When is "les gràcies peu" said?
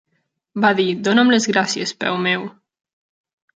1.35-2.19